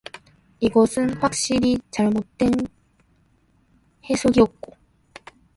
이것은 0.59 1.15
확실히 1.21 1.77
잘못된 1.91 2.51
해석이었고 4.09 4.73